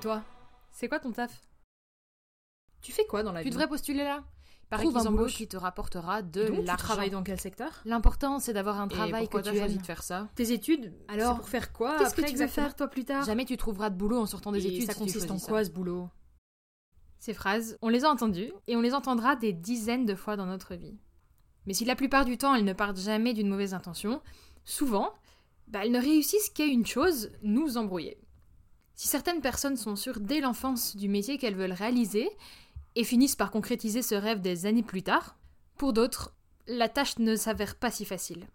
toi? 0.00 0.22
C'est 0.72 0.88
quoi 0.88 0.98
ton 1.00 1.12
taf? 1.12 1.40
Tu 2.82 2.92
fais 2.92 3.04
quoi 3.06 3.22
dans 3.22 3.32
la 3.32 3.40
Tu 3.40 3.44
vie? 3.44 3.50
devrais 3.50 3.68
postuler 3.68 4.04
là. 4.04 4.24
Pareil 4.70 4.88
Trouve 4.88 5.04
un 5.04 5.10
boulot 5.10 5.26
qui 5.26 5.48
te 5.48 5.56
rapportera 5.56 6.22
de 6.22 6.46
Donc, 6.46 6.60
tu 6.60 6.64
l'argent. 6.64 6.76
travailles 6.84 7.10
dans 7.10 7.24
quel 7.24 7.40
secteur? 7.40 7.82
L'important, 7.84 8.38
c'est 8.38 8.52
d'avoir 8.52 8.80
un 8.80 8.86
Et 8.86 8.90
travail 8.92 9.26
que 9.26 9.32
pourquoi 9.32 9.42
tu 9.42 9.50
t'as 9.50 9.56
choisi 9.58 9.78
de 9.78 9.82
faire 9.84 10.02
ça? 10.04 10.28
Tes 10.36 10.52
études 10.52 10.94
Alors, 11.08 11.36
pour 11.38 11.48
faire 11.48 11.72
quoi 11.72 11.98
Qu'est-ce 11.98 12.14
que 12.14 12.22
tu 12.22 12.36
veux 12.36 12.46
faire 12.46 12.76
toi 12.76 12.86
plus 12.86 13.04
tard? 13.04 13.24
Jamais 13.24 13.44
tu 13.44 13.56
trouveras 13.56 13.90
de 13.90 13.96
boulot 13.96 14.18
en 14.20 14.26
sortant 14.26 14.52
des 14.52 14.64
Et 14.64 14.70
études. 14.74 14.86
ça 14.86 14.92
si 14.92 14.98
tu 14.98 15.04
consiste 15.06 15.30
en 15.30 15.38
quoi 15.38 15.64
ce 15.64 15.70
boulot? 15.70 16.08
Ces 17.18 17.34
phrases, 17.34 17.76
on 17.82 17.88
les 17.88 18.04
a 18.04 18.10
entendues 18.10 18.52
et 18.68 18.76
on 18.76 18.80
les 18.80 18.94
entendra 18.94 19.34
des 19.36 19.52
dizaines 19.52 20.06
de 20.06 20.14
fois 20.14 20.36
dans 20.36 20.46
notre 20.46 20.74
vie. 20.76 20.96
Mais 21.66 21.74
si 21.74 21.84
la 21.84 21.96
plupart 21.96 22.24
du 22.24 22.38
temps 22.38 22.54
elles 22.54 22.64
ne 22.64 22.72
partent 22.72 22.96
jamais 23.00 23.34
d'une 23.34 23.48
mauvaise 23.48 23.74
intention, 23.74 24.22
souvent, 24.64 25.12
bah, 25.66 25.80
elles 25.84 25.90
ne 25.92 26.00
réussissent 26.00 26.48
qu'à 26.48 26.64
une 26.64 26.86
chose, 26.86 27.32
nous 27.42 27.76
embrouiller. 27.76 28.18
Si 29.00 29.08
certaines 29.08 29.40
personnes 29.40 29.78
sont 29.78 29.96
sûres 29.96 30.20
dès 30.20 30.40
l'enfance 30.40 30.94
du 30.94 31.08
métier 31.08 31.38
qu'elles 31.38 31.54
veulent 31.54 31.72
réaliser 31.72 32.28
et 32.96 33.02
finissent 33.02 33.34
par 33.34 33.50
concrétiser 33.50 34.02
ce 34.02 34.14
rêve 34.14 34.42
des 34.42 34.66
années 34.66 34.82
plus 34.82 35.02
tard, 35.02 35.36
pour 35.78 35.94
d'autres, 35.94 36.34
la 36.66 36.90
tâche 36.90 37.18
ne 37.18 37.34
s'avère 37.34 37.76
pas 37.76 37.90
si 37.90 38.04
facile. 38.04 38.46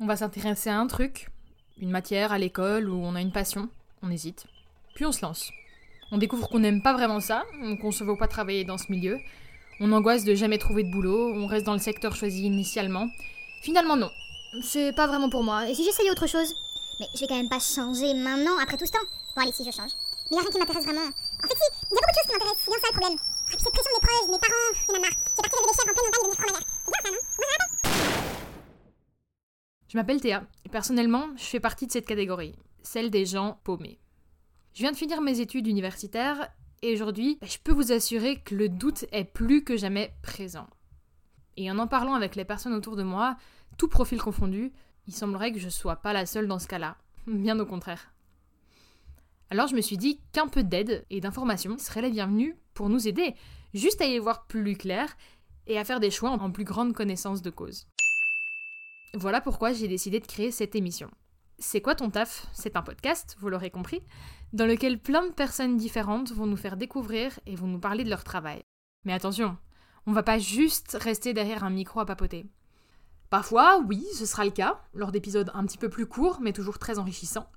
On 0.00 0.06
va 0.06 0.16
s'intéresser 0.16 0.70
à 0.70 0.78
un 0.78 0.86
truc, 0.86 1.28
une 1.76 1.90
matière 1.90 2.32
à 2.32 2.38
l'école 2.38 2.88
où 2.88 2.94
on 2.94 3.14
a 3.14 3.20
une 3.20 3.30
passion, 3.30 3.68
on 4.00 4.10
hésite, 4.10 4.46
puis 4.94 5.04
on 5.04 5.12
se 5.12 5.20
lance. 5.20 5.50
On 6.12 6.16
découvre 6.16 6.48
qu'on 6.48 6.60
n'aime 6.60 6.80
pas 6.80 6.94
vraiment 6.94 7.20
ça, 7.20 7.44
qu'on 7.82 7.92
se 7.92 8.02
voit 8.02 8.16
pas 8.16 8.26
travailler 8.26 8.64
dans 8.64 8.78
ce 8.78 8.90
milieu. 8.90 9.18
On 9.80 9.92
angoisse 9.92 10.24
de 10.24 10.34
jamais 10.34 10.56
trouver 10.56 10.82
de 10.82 10.90
boulot, 10.90 11.34
on 11.34 11.46
reste 11.46 11.66
dans 11.66 11.74
le 11.74 11.78
secteur 11.78 12.16
choisi 12.16 12.44
initialement. 12.44 13.06
Finalement 13.60 13.98
non. 13.98 14.10
C'est 14.62 14.94
pas 14.94 15.06
vraiment 15.06 15.28
pour 15.28 15.44
moi. 15.44 15.68
Et 15.68 15.74
si 15.74 15.84
j'essayais 15.84 16.10
autre 16.10 16.26
chose? 16.26 16.54
Mais 17.00 17.06
je 17.14 17.20
vais 17.20 17.26
quand 17.26 17.36
même 17.36 17.50
pas 17.50 17.60
changer 17.60 18.14
maintenant, 18.14 18.56
après 18.62 18.78
tout 18.78 18.86
ce 18.86 18.92
temps. 18.92 19.19
Bon, 19.36 19.42
allez, 19.42 19.52
si 19.52 19.64
je 19.64 19.70
change. 19.70 19.92
Mais 20.30 20.36
y 20.36 20.38
a 20.38 20.42
rien 20.42 20.50
qui 20.50 20.58
m'intéresse 20.58 20.84
vraiment. 20.84 21.06
En 21.06 21.48
fait, 21.48 21.56
si, 21.56 21.66
y 21.70 21.96
a 21.96 22.00
beaucoup 22.00 22.10
de 22.10 22.16
choses 22.16 22.26
qui 22.26 22.32
m'intéressent, 22.32 22.62
c'est 22.64 22.70
bien 22.70 22.80
ça 22.80 22.88
le 22.90 22.98
problème. 22.98 23.18
Et 23.18 23.56
puis 23.56 23.62
cette 23.64 23.72
pression 23.72 23.92
des 23.94 24.06
proches, 24.06 24.26
de 24.26 24.32
mes 24.32 24.38
parents, 24.38 24.70
il 24.88 24.94
a 24.94 25.00
marre. 25.00 25.16
J'ai 25.30 25.42
parti 25.42 25.56
lever 25.56 25.70
des 25.70 25.76
chèvres 25.76 25.90
en 25.90 25.94
pleine 25.94 26.06
montagne 26.06 26.22
et 26.22 26.30
devenir 26.30 26.38
franc-maillard. 26.40 26.66
C'est 26.84 26.90
bien 26.90 27.02
ça, 27.02 27.10
non? 27.10 27.22
Moi, 27.38 27.46
ça 27.50 27.64
Je 29.88 29.96
m'appelle 29.98 30.20
Théa, 30.20 30.42
et 30.64 30.68
personnellement, 30.68 31.26
je 31.36 31.44
fais 31.44 31.60
partie 31.60 31.86
de 31.86 31.92
cette 31.92 32.06
catégorie, 32.06 32.54
celle 32.82 33.10
des 33.10 33.26
gens 33.26 33.58
paumés. 33.64 33.98
Je 34.74 34.80
viens 34.80 34.92
de 34.92 34.96
finir 34.96 35.20
mes 35.20 35.40
études 35.40 35.66
universitaires, 35.66 36.48
et 36.82 36.94
aujourd'hui, 36.94 37.38
bah, 37.40 37.48
je 37.50 37.58
peux 37.58 37.72
vous 37.72 37.92
assurer 37.92 38.40
que 38.40 38.54
le 38.54 38.68
doute 38.68 39.04
est 39.12 39.24
plus 39.24 39.64
que 39.64 39.76
jamais 39.76 40.14
présent. 40.22 40.68
Et 41.56 41.70
en 41.70 41.78
en 41.78 41.88
parlant 41.88 42.14
avec 42.14 42.36
les 42.36 42.44
personnes 42.44 42.74
autour 42.74 42.96
de 42.96 43.02
moi, 43.02 43.36
tout 43.78 43.88
profil 43.88 44.20
confondu, 44.22 44.72
il 45.06 45.14
semblerait 45.14 45.52
que 45.52 45.58
je 45.58 45.68
sois 45.68 45.96
pas 45.96 46.12
la 46.12 46.26
seule 46.26 46.46
dans 46.46 46.58
ce 46.58 46.68
cas-là. 46.68 46.96
Bien 47.26 47.58
au 47.58 47.66
contraire. 47.66 48.12
Alors 49.52 49.66
je 49.66 49.74
me 49.74 49.80
suis 49.80 49.98
dit 49.98 50.20
qu'un 50.32 50.46
peu 50.46 50.62
d'aide 50.62 51.04
et 51.10 51.20
d'information 51.20 51.76
serait 51.76 52.02
la 52.02 52.10
bienvenue 52.10 52.56
pour 52.72 52.88
nous 52.88 53.08
aider, 53.08 53.34
juste 53.74 54.00
à 54.00 54.06
y 54.06 54.16
voir 54.20 54.46
plus 54.46 54.76
clair 54.76 55.16
et 55.66 55.76
à 55.76 55.84
faire 55.84 55.98
des 55.98 56.12
choix 56.12 56.30
en 56.30 56.52
plus 56.52 56.62
grande 56.62 56.92
connaissance 56.92 57.42
de 57.42 57.50
cause. 57.50 57.88
Voilà 59.12 59.40
pourquoi 59.40 59.72
j'ai 59.72 59.88
décidé 59.88 60.20
de 60.20 60.26
créer 60.26 60.52
cette 60.52 60.76
émission. 60.76 61.10
C'est 61.58 61.80
quoi 61.80 61.96
ton 61.96 62.10
taf? 62.10 62.46
C'est 62.52 62.76
un 62.76 62.82
podcast, 62.82 63.36
vous 63.40 63.48
l'aurez 63.48 63.70
compris, 63.70 64.02
dans 64.52 64.66
lequel 64.66 65.00
plein 65.00 65.26
de 65.26 65.32
personnes 65.32 65.76
différentes 65.76 66.30
vont 66.30 66.46
nous 66.46 66.56
faire 66.56 66.76
découvrir 66.76 67.40
et 67.44 67.56
vont 67.56 67.66
nous 67.66 67.80
parler 67.80 68.04
de 68.04 68.10
leur 68.10 68.22
travail. 68.22 68.62
Mais 69.04 69.12
attention, 69.12 69.58
on 70.06 70.12
va 70.12 70.22
pas 70.22 70.38
juste 70.38 70.96
rester 71.00 71.34
derrière 71.34 71.64
un 71.64 71.70
micro 71.70 71.98
à 71.98 72.06
papoter. 72.06 72.46
Parfois, 73.30 73.82
oui, 73.84 74.06
ce 74.14 74.26
sera 74.26 74.44
le 74.44 74.52
cas, 74.52 74.80
lors 74.94 75.10
d'épisodes 75.10 75.50
un 75.54 75.66
petit 75.66 75.78
peu 75.78 75.88
plus 75.88 76.06
courts, 76.06 76.40
mais 76.40 76.52
toujours 76.52 76.78
très 76.78 77.00
enrichissants. 77.00 77.50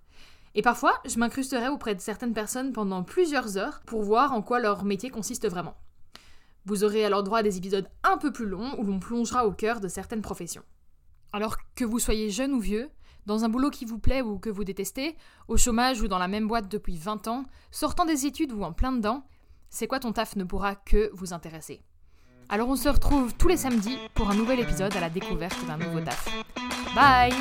Et 0.55 0.61
parfois, 0.61 0.93
je 1.05 1.17
m'incrusterai 1.17 1.67
auprès 1.67 1.95
de 1.95 2.01
certaines 2.01 2.33
personnes 2.33 2.73
pendant 2.73 3.03
plusieurs 3.03 3.57
heures 3.57 3.81
pour 3.85 4.03
voir 4.03 4.33
en 4.33 4.41
quoi 4.41 4.59
leur 4.59 4.83
métier 4.83 5.09
consiste 5.09 5.47
vraiment. 5.47 5.75
Vous 6.65 6.83
aurez 6.83 7.03
alors 7.03 7.23
droit 7.23 7.39
à 7.39 7.43
des 7.43 7.57
épisodes 7.57 7.89
un 8.03 8.17
peu 8.17 8.31
plus 8.31 8.45
longs 8.45 8.75
où 8.77 8.83
l'on 8.83 8.99
plongera 8.99 9.45
au 9.45 9.51
cœur 9.51 9.79
de 9.79 9.87
certaines 9.87 10.21
professions. 10.21 10.63
Alors 11.33 11.57
que 11.75 11.83
vous 11.83 11.99
soyez 11.99 12.29
jeune 12.29 12.53
ou 12.53 12.59
vieux, 12.59 12.89
dans 13.25 13.43
un 13.43 13.49
boulot 13.49 13.69
qui 13.69 13.85
vous 13.85 13.99
plaît 13.99 14.21
ou 14.21 14.37
que 14.37 14.49
vous 14.49 14.63
détestez, 14.63 15.15
au 15.47 15.57
chômage 15.57 16.01
ou 16.01 16.07
dans 16.07 16.19
la 16.19 16.27
même 16.27 16.47
boîte 16.47 16.69
depuis 16.69 16.97
20 16.97 17.27
ans, 17.27 17.45
sortant 17.71 18.05
des 18.05 18.25
études 18.25 18.51
ou 18.51 18.63
en 18.63 18.73
plein 18.73 18.91
dedans, 18.91 19.25
c'est 19.69 19.87
quoi 19.87 19.99
ton 19.99 20.13
taf 20.13 20.35
ne 20.35 20.43
pourra 20.43 20.75
que 20.75 21.09
vous 21.13 21.33
intéresser. 21.33 21.81
Alors 22.49 22.69
on 22.69 22.75
se 22.75 22.89
retrouve 22.89 23.33
tous 23.35 23.47
les 23.47 23.57
samedis 23.57 23.97
pour 24.13 24.29
un 24.29 24.35
nouvel 24.35 24.59
épisode 24.59 24.95
à 24.95 24.99
la 24.99 25.09
découverte 25.09 25.65
d'un 25.65 25.77
nouveau 25.77 26.01
taf. 26.01 26.29
Bye 26.93 27.33